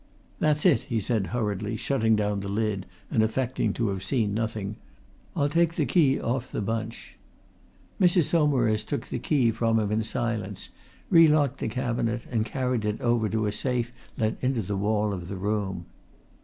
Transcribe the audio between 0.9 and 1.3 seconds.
said